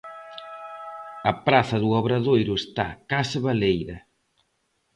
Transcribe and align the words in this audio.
A 1.31 1.33
praza 1.45 1.77
do 1.83 1.89
Obradoiro 2.01 2.53
está 2.61 2.87
case 3.09 3.37
baleira. 3.45 3.97